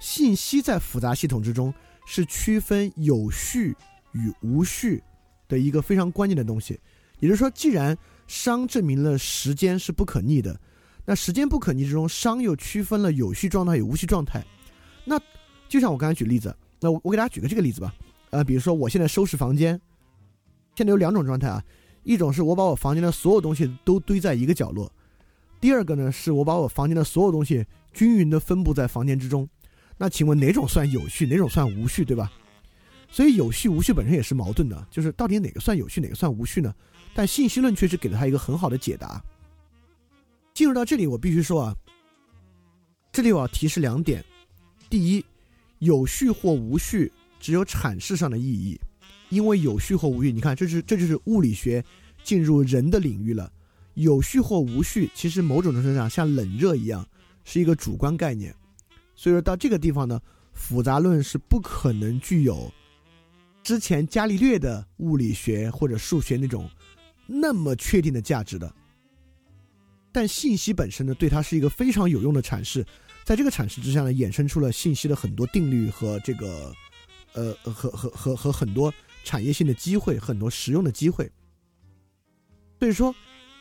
[0.00, 1.72] 信息在复杂系统之中
[2.06, 3.74] 是区分有序
[4.12, 5.02] 与无序
[5.48, 6.78] 的一个非常关键的东西。
[7.20, 7.96] 也就是说，既然
[8.28, 10.60] 熵证明了时间是不可逆的，
[11.04, 14.44] 那时间不可逆之中，熵又区分了有序状态与无序状态。
[15.04, 15.20] 那
[15.68, 16.54] 就像我刚才举例子。
[16.80, 17.94] 那我我给大家举个这个例子吧，
[18.30, 19.80] 呃，比如说我现在收拾房间，
[20.76, 21.62] 现在有两种状态啊，
[22.04, 24.92] 一种是我把我房间的所有东西都堆在一个角落，
[25.60, 29.48] 第二个呢是我把我房间的所有东西均匀的分布在房间之中。
[29.96, 32.30] 那请问哪种算有序，哪种算无序，对吧？
[33.10, 36.72] 所以有序无序本身也是矛盾的，就是到底哪个算有序，哪个算无序呢？
[37.14, 39.20] 但信息论确实给了他一个很好的解答。
[40.54, 41.76] 进入到这里，我必须说啊，
[43.10, 44.24] 这里我要提示两点，
[44.88, 45.24] 第一。
[45.78, 47.10] 有序或无序
[47.40, 48.78] 只有阐释上的意义，
[49.28, 51.84] 因为有序或无序，你看，这是这就是物理学
[52.22, 53.52] 进入人的领域了。
[53.94, 57.04] 有序或无序，其实某种程度上像冷热一样，
[57.44, 58.54] 是一个主观概念。
[59.16, 60.20] 所以说到这个地方呢，
[60.52, 62.72] 复杂论是不可能具有
[63.64, 66.70] 之前伽利略的物理学或者数学那种
[67.26, 68.72] 那么确定的价值的。
[70.12, 72.86] 但信息本身呢，对它是一个非常有用的阐释，
[73.28, 76.74] 在这个阐释之下呢，衍生出了信息的很多定律和这个，
[77.34, 78.90] 呃，和和和和很多
[79.22, 81.30] 产业性的机会，很多实用的机会。
[82.78, 83.14] 所以说，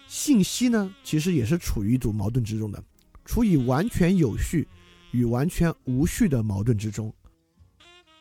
[0.08, 2.82] 信息呢，其实也是处于一组矛盾之中的，
[3.26, 4.66] 处于完全有序
[5.12, 7.14] 与完全无序的矛盾之中。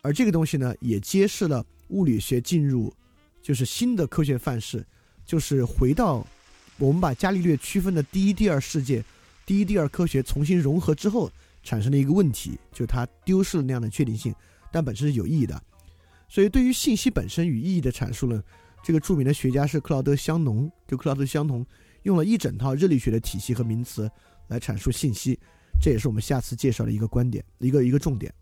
[0.02, 2.92] 而这个东西呢，也揭示了物理学进入
[3.40, 4.85] 就是新的科学范式，
[5.24, 6.26] 就是回到。
[6.78, 9.02] 我们把伽利略区分的第一、第二世界、
[9.46, 11.30] 第一、第二科学重新融合之后，
[11.62, 14.35] 产生的一个问题，就是它丢失了那样的确定性，
[14.72, 15.62] 但本身是有意义的。
[16.28, 18.42] 所以，对于信息本身与意义的阐述呢，
[18.82, 20.68] 这个著名的学家是克劳德·香农。
[20.88, 21.64] 就克劳德·香农
[22.02, 24.11] 用了一整套热力学的体系和名词
[24.48, 25.38] 来阐述信息，
[25.80, 28.35] 这也是我们下次介绍的一个观点，一个一个重点。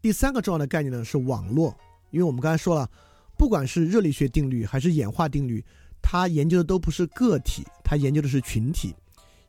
[0.00, 1.76] 第三个重要的概念呢是网络，
[2.12, 2.88] 因为我们刚才说了，
[3.36, 5.64] 不管是热力学定律还是演化定律。
[6.00, 8.94] 它研究的都不是个体，它研究的是群体。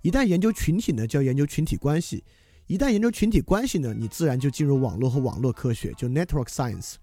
[0.05, 2.23] 一旦研究群体呢，就要研究群体关系；
[2.67, 6.93] 一旦研究群体关系呢，你自然就进入网络和网络科学，就 network science。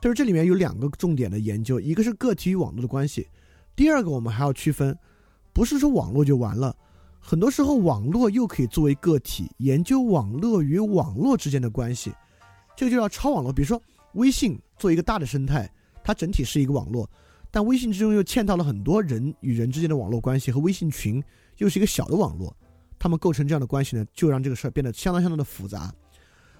[0.00, 3.28] 就是这里面有两个重点的研究，一个是个体与网络的关系，
[3.74, 4.96] 第二个我们还要区分，
[5.52, 6.74] 不是说网络就完了，
[7.20, 12.10] 很多时候网络又可以作为个体研究网络与网络之间的关系，
[12.74, 13.52] 这个就叫超网络。
[13.52, 13.78] 比如说
[14.14, 15.70] 微信做一个大的生态，
[16.02, 17.06] 它整体是一个网络。
[17.50, 21.22] 但微信之中又嵌套了很多人与人之间的网络关系，和微信群
[21.58, 22.54] 又是一个小的网络，
[22.98, 25.92] 他们构成这样的关系呢，就让这个事儿变得相当相当的复杂。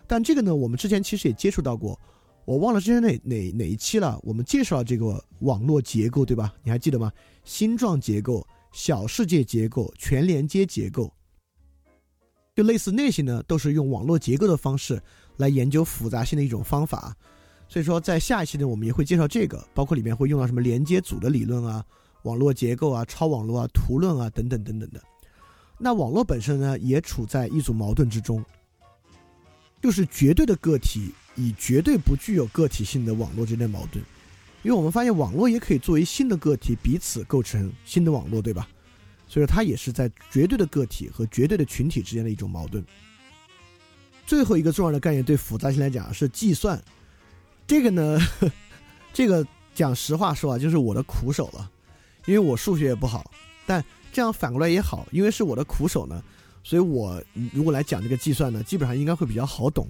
[0.07, 1.99] 但这个呢，我们之前其实也接触到过，
[2.45, 6.55] 我忘了之前哪哪哪一期了，我们介绍了这个网络结构，对吧？
[6.63, 7.13] 你还记得吗？
[7.45, 11.13] 星状结构、小世界结构、全连接结构，
[12.55, 15.03] 就类似那些呢，都是用网络结构的方式
[15.37, 17.17] 来研究复杂性的一种方法。
[17.69, 21.85] 所以说，在下一期呢，我们也会介绍这个，包括里面会用到什么连接组的理论啊、
[22.27, 25.01] 网络结构啊、超网络啊、图论啊等等等等的。
[25.79, 28.45] 那网络本身呢，也处在一组矛盾之中，
[29.81, 34.05] 就是绝对的个体与绝对不具有个体性的网络之间的矛盾。
[34.63, 38.69] 因为我们发现，网络也可以作为新的个体彼此构成新的网络，对吧？
[39.29, 42.85] 所以说，它也是在绝对的个体和绝对的群体之间的一种矛盾。
[44.27, 46.83] 最后一个重要的概念，对复杂性来讲是计算。
[47.67, 48.19] 这个呢，
[49.13, 51.71] 这个讲实话说啊，就是我的苦手了，
[52.27, 53.31] 因为我数学也不好。
[53.65, 56.23] 但这样反过来也好，因为是我的苦手呢，
[56.63, 59.89] 所以我如果来讲这个计算呢，基本上应该会比较好懂。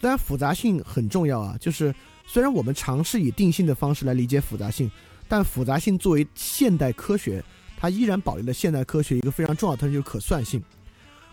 [0.00, 1.94] 当然复杂性很重要啊，就是
[2.26, 4.90] 虽然我们尝试以定性的方式来理解复杂性，
[5.26, 7.44] 但复杂性作为现代科学，
[7.76, 10.62] 它依然保留了现代科学一个非常重要的特征，就是可算性。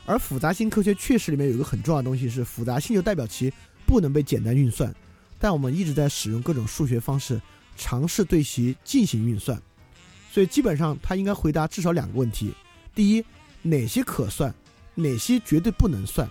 [0.06, 3.51] 而复杂性科学确实里面有一个很重要的东西是复杂性，就代表其
[3.86, 4.93] 不能被简单运算。
[5.39, 7.41] 但我们一直在使用各种数学方式，
[7.75, 9.62] 尝试对其进行运算，
[10.36, 12.54] 所以基本上他应该回答至少两个问题：
[12.93, 13.24] 第一，
[13.62, 14.54] 哪些可算，
[14.93, 16.30] 哪些绝对不能算？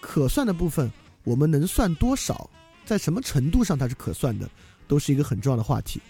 [0.00, 0.88] 可算的部分
[1.24, 2.48] 我们能算多少？
[2.86, 4.48] 在什么程度上它是可算的，
[4.86, 6.00] 都是一个很重要的话题。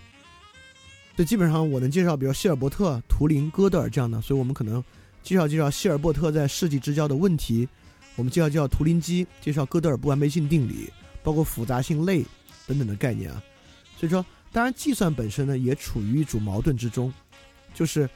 [1.16, 4.84] 所以基本上我能介绍，比如希尔伯特、图灵、哥德尔这样的，所以我们可能
[5.22, 7.66] 介绍介绍希尔伯特在世纪之交的问题，
[8.16, 10.92] 我们介绍介绍图灵机，介绍哥德尔不完备性定理。
[11.22, 12.22] 包括复杂性类
[12.66, 13.42] 等等的概念啊，
[13.98, 17.12] 所以说，当然计算本身呢也处于一组矛盾之中，
[17.72, 18.08] 就是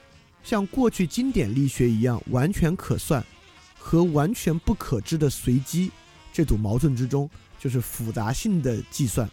[0.42, 3.24] 像过去经典力学一样，完全可算
[3.78, 5.90] 和完全不可知的随机
[6.32, 9.30] 这组矛盾之中，就是复杂性的计算。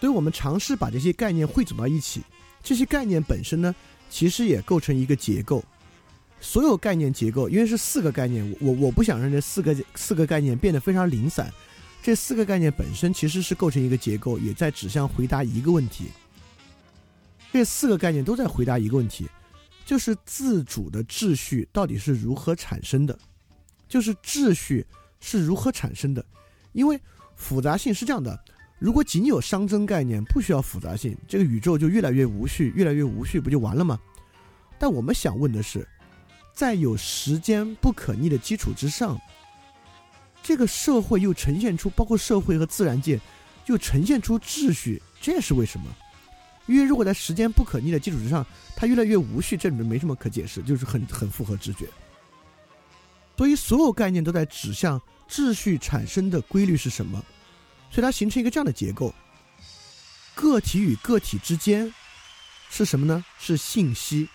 [0.00, 2.22] 所以我们尝试把这些概念汇总到一起，
[2.62, 3.74] 这些概念本身呢，
[4.10, 5.64] 其实也构成一个结构。
[6.40, 11.50] 所有概念结构，因为是四个概念，我我不想让这四个四个概念变得非常零散。
[12.04, 16.10] 这四个概念本身其实是构成一个结构，也在指向回答一个问题。
[17.50, 19.26] 这四个概念都在回答一个问题，
[19.86, 23.18] 就是自主的秩序到底是如何产生的？
[23.88, 24.84] 就是秩序
[25.18, 26.22] 是如何产生的？
[26.72, 27.00] 因为
[27.36, 28.38] 复杂性是这样的：
[28.78, 33.98] 如果仅有熵增概念，不需要复杂性，这个宇宙就越来越无序，越来越无序，不就完了吗？
[34.78, 35.88] 但我们想问的是，
[36.52, 39.18] 在有时间不可逆的基础之上。
[40.44, 43.18] 这个社会又呈现出，包括社会和自然界，
[43.64, 45.86] 又呈现出秩序，这是为什么？
[46.66, 51.88] 因为如果在时间不可逆的基础之上，它越来越无序，这里面没什么可解释，就是很很符合直觉。
[53.38, 57.24] 所以所有概念都在指向秩序产生的规律是什么，
[57.90, 59.14] 所以它形成一个这样的结构：
[60.34, 61.90] 个体与个体之间
[62.68, 63.24] 是什么呢？
[63.38, 64.28] 是信息。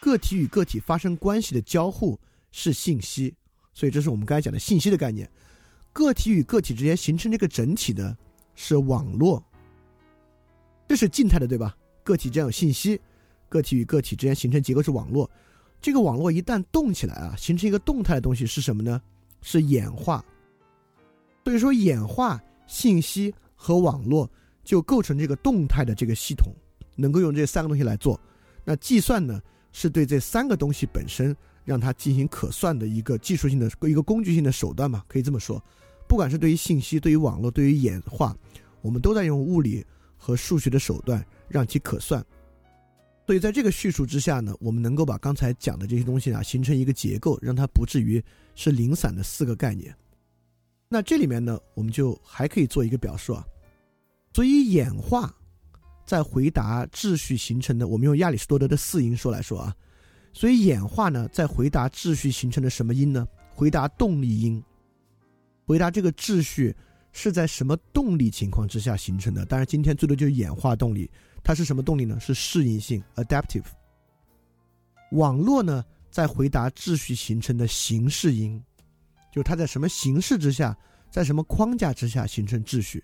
[0.00, 2.18] 个体与个体发生关系的交互
[2.52, 3.34] 是信息。
[3.80, 5.26] 所以，这是我们刚才讲的信息的概念。
[5.90, 8.14] 个体与个体之间形成这个整体的，
[8.54, 9.42] 是网络，
[10.86, 11.74] 这是静态的，对吧？
[12.04, 13.00] 个体之间有信息，
[13.48, 15.30] 个体与个体之间形成结构是网络。
[15.80, 19.00] 这个网络一旦动起来啊，形成一个动态的东西是什么呢？
[19.40, 20.22] 是演化。
[21.42, 24.30] 所以说，演化信息和网络
[24.62, 26.52] 就构成这个动态的这个系统，
[26.96, 28.20] 能够用这三个东西来做。
[28.62, 29.40] 那计算呢，
[29.72, 31.34] 是对这三个东西本身
[31.70, 35.04] 让它进行可算的一个技术性的一个工具性的手段嘛？
[35.06, 35.62] 可以这么说。
[36.08, 38.36] 不管是对于信息、对于网络、对于演化，
[38.80, 42.26] 我们都在用物理和数学的手段让其可算。
[43.24, 48.20] 所以在这个叙述之下呢，我们能够把刚才讲的这些东西啊形成一个结构，让它不至于
[48.56, 49.94] 是零散的四个概念。
[50.88, 53.46] 那这里面呢，我们就还可以做一个表述啊。
[54.34, 55.32] 所以演化
[56.04, 59.72] 在回答秩序形成的，我们用亚里士多德的四因说来说啊。
[60.32, 63.26] 所以演化呢，在回答秩序形成的什么因呢？
[63.52, 64.62] 回答动力因。
[65.66, 66.74] 回答这个秩序
[67.12, 69.44] 是在什么动力情况之下形成的？
[69.44, 71.10] 当然，今天最多就是演化动力。
[71.42, 72.18] 它是什么动力呢？
[72.20, 73.64] 是适应性 （adaptive）。
[75.12, 78.62] 网络呢，在回答秩序形成的形式因，
[79.32, 80.76] 就它在什么形式之下，
[81.10, 83.02] 在什么框架之下形成秩序。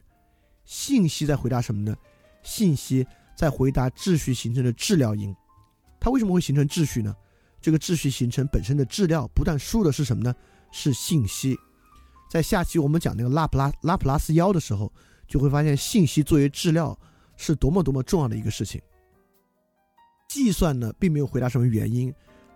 [0.64, 1.96] 信息在回答什么呢？
[2.42, 5.34] 信息在回答秩序形成的治疗因。
[6.06, 7.12] 它为什么会形成秩序呢？
[7.60, 10.32] 这个秩序形成本身的质料不断输的是什么呢？
[10.70, 11.58] 是信息。
[12.30, 14.92] 在下期我们讲那个拉普拉拉普拉斯妖的时候，
[15.26, 16.96] 就会发现信息作为质料。
[17.36, 18.80] 是多么多么重要的一个事情。
[20.28, 22.14] 计算呢，并没有回答什么原因。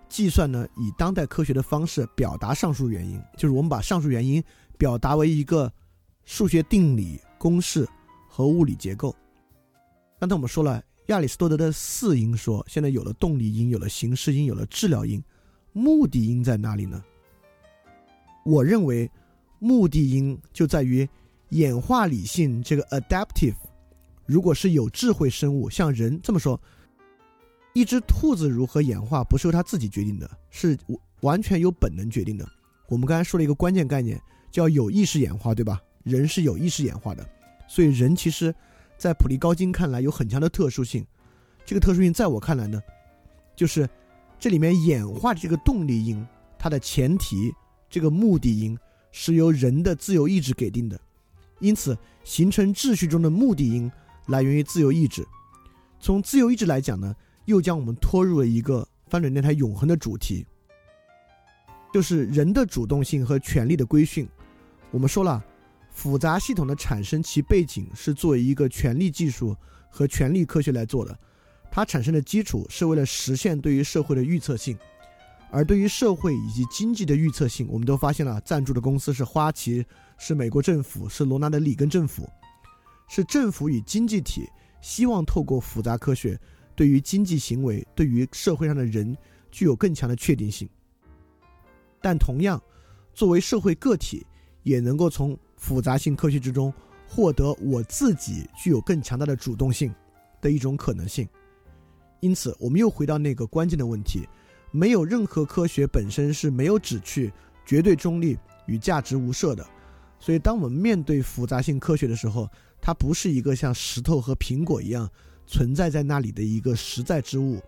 [0.08, 4.40] 计算呢，以当代科学的方式表达上述原因，就是我们把上述原因
[4.78, 5.70] 表达为一个
[6.24, 7.84] 数学定理、公式
[8.28, 9.12] 和物理结构。
[10.20, 15.22] 刚才我们说了，亚里士多德的四因说，现在有了动力因，有了形式因，有了治疗因，
[15.72, 17.02] 目的因在哪里呢？
[18.44, 19.10] 我认为，
[19.58, 21.08] 目的因就在于
[21.50, 23.54] 演化理性这个 adaptive。
[24.24, 26.60] 如果是有智慧生物，像人这么说，
[27.74, 30.78] 一只兔子如何演化不是由它自己决定的，是
[31.22, 32.48] 完全由本能决定的。
[32.88, 34.20] 我们刚才说了一个关键概念，
[34.50, 35.80] 叫有意识演化，对吧？
[36.04, 37.28] 人是有意识演化的，
[37.68, 38.54] 所以人其实，
[39.00, 41.06] 在普利高金看来有很强的特殊性。
[41.64, 42.78] 这个特殊性在我看来呢，
[43.56, 43.88] 就是
[44.38, 46.22] 这里面演化的这个动力因，
[46.58, 47.50] 它的前提，
[47.88, 48.78] 这个目的因
[49.10, 51.00] 是由人的自由意志给定的，
[51.60, 53.90] 因此形成秩序中的目的因。
[54.26, 55.26] 来源于自由意志，
[55.98, 60.46] 从自由意志来讲呢，又将我们拖入了一个翻转电台永恒的主题，
[61.92, 64.28] 就是人的主动性和权力的规训。
[64.92, 65.42] 我们说了，
[66.00, 69.54] 复杂系统的产生，其背景是作为一个权力技术
[69.90, 71.14] 和权力科学来做的，
[71.70, 74.74] 它产生的基础是为了实现对于社会的预测性，
[75.50, 79.84] 而对于社会以及经济的预测性，我们都发现了，赞助的公司是花旗，
[80.16, 82.26] 是美国政府，是罗纳德里根政府。
[83.06, 84.48] 是政府与经济体
[84.80, 86.40] 希望透过复杂科学，
[86.74, 89.14] 对于经济行为、对于社会上的人
[89.50, 90.66] 具有更强的确定性。
[92.00, 92.58] 但同样，
[93.12, 94.26] 作为社会个体，
[94.62, 96.72] 也能够从复杂性科学之中
[97.06, 99.94] 获得我自己具有更强大的主动性
[100.40, 101.28] 的一种可能性。
[102.20, 104.26] 因此，我们又回到那个关键的问题：
[104.70, 107.30] 没有任何科学本身是没有旨趣、
[107.66, 109.64] 绝对中立与价值无涉的。
[110.18, 112.48] 所以，当我们面对复杂性科学的时候，
[112.80, 115.08] 它不是一个像石头和苹果一样
[115.46, 117.60] 存在在那里的一个实在之物，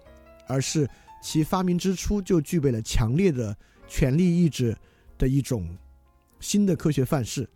[0.47, 0.89] 而是
[1.23, 3.55] 其发明之初就具备了强烈的
[3.87, 4.77] 权力意志
[5.19, 5.69] 的一种
[6.41, 7.49] 新的科学范式。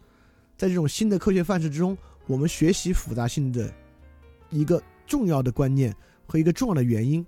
[0.57, 1.97] 在这种新的科学范式之中，
[2.27, 3.73] 我们学习复杂性的
[4.51, 5.95] 一个重要的观念
[6.27, 7.25] 和一个重要的原因，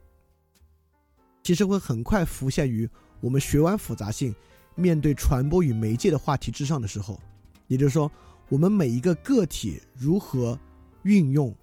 [1.43, 2.89] 其实会很快浮现于
[3.21, 4.35] 我们学完复杂性，
[4.75, 7.21] 面对传播与媒介的话题之上的时候。
[7.67, 8.11] 也就是说。
[8.51, 10.59] 我们每一个个体如何
[11.03, 11.55] 运用，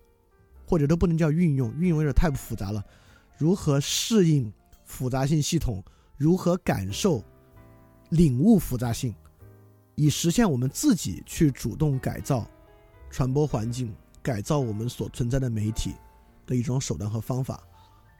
[0.67, 2.85] 或者都不能叫运用，运用有点太不复杂了。
[3.39, 4.53] 如何适应
[4.83, 5.83] 复杂性系统？
[6.15, 7.23] 如何感受、
[8.09, 9.15] 领悟复杂性，
[9.95, 12.47] 以实现我们自己去主动改造
[13.09, 15.93] 传播环境、改造我们所存在的媒体
[16.45, 17.63] 的一种手段和方法，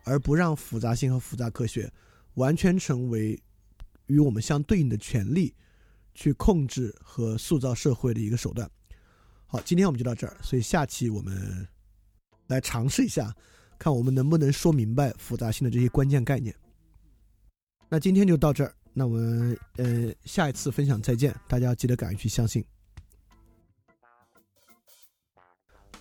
[0.04, 1.92] 而不让复杂性和复杂科学
[2.36, 3.40] 完全成为
[4.08, 5.54] 与我们相对应的权利。
[6.18, 8.72] 去控制和塑造社会的一个手段。
[9.48, 11.68] 好，今天我们就到这儿，所以下期我们
[12.48, 13.36] 来尝试一下，
[13.78, 16.56] 看我们能不能说明白复杂性的这些关键概念。
[17.90, 22.64] 那今天就到这儿，那我们呃下一次分享再见，大家记得敢于去相信。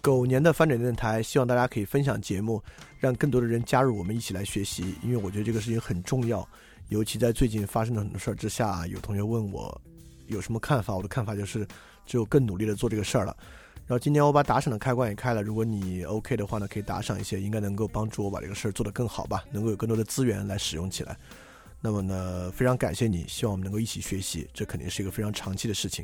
[0.01, 2.63] 狗年的翻转电台，希望大家可以分享节目，
[3.01, 6.49] 让更多的人加入我们一起来学习，因为我觉得这个事情很重要，
[6.89, 9.81] 尤其在最近发生的很多事儿之下，有同学问我。
[10.29, 10.95] 有什么看法？
[10.95, 11.67] 我的看法就是，
[12.07, 13.37] 只有更努力的做这个事儿了。
[13.87, 21.19] 然后今天我把打赏的开关也开了，如果你 OK 的话呢，可以打赏一些，应该能够帮助我把这个事儿做得更好吧，能够有更多的资源来使用起来。
[21.87, 26.03] 那么呢，非常感谢你，希望我们能够一起学习，这肯定是一个非常长期的事情，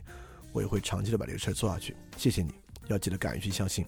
[0.52, 1.96] 我也会长期的把这个事儿做下去。
[2.18, 2.52] 谢谢你，
[2.88, 3.86] 要记得敢于去相信。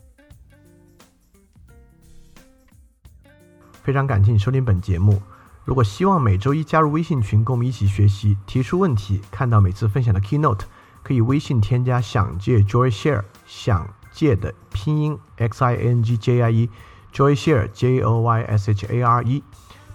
[3.82, 5.20] 非常感谢你收听本节目。
[5.66, 10.62] 如果希望每周一加入微信群，跟我们一起学习，提出问题，看到每次分享的 keynote，
[11.03, 18.86] 可以微信添加“想借 Joy Share”，想借的拼音 x i n g j i e，Joy Share j o y s h
[18.86, 19.43] a r e。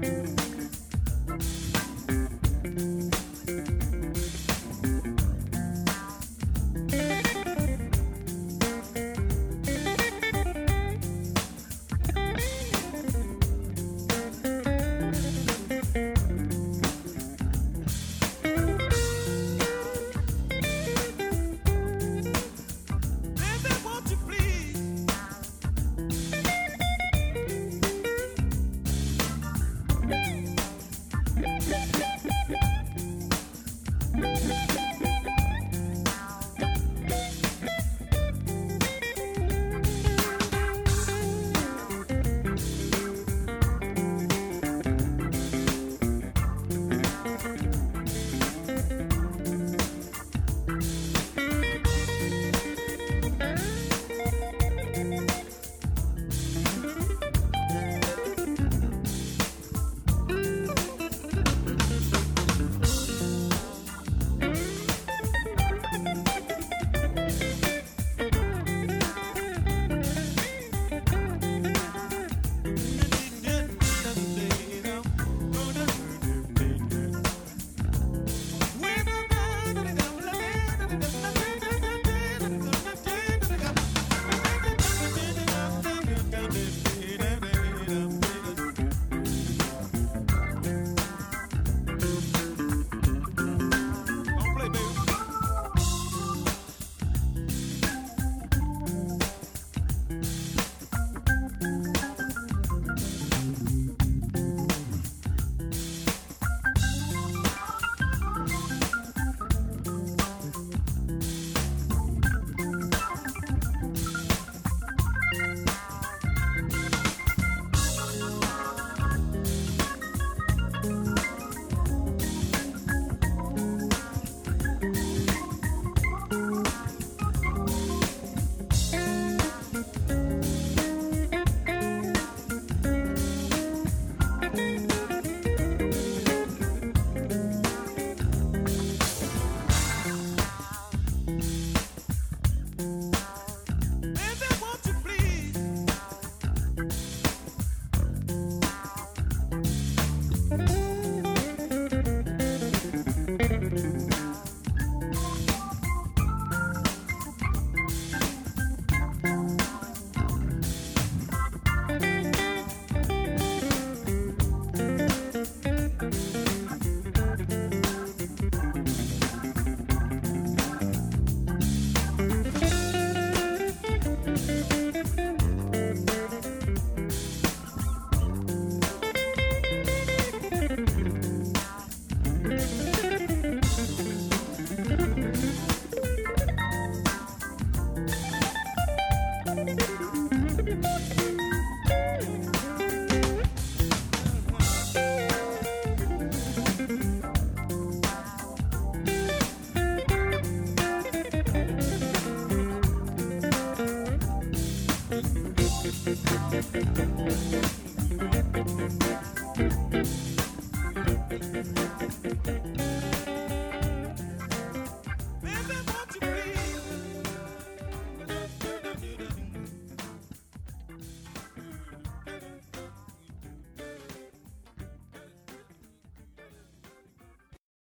[0.00, 0.39] Bye.